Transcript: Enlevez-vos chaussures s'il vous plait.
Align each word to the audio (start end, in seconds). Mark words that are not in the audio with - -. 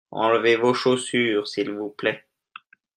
Enlevez-vos 0.11 0.73
chaussures 0.73 1.47
s'il 1.47 1.69
vous 1.69 1.91
plait. 1.91 2.25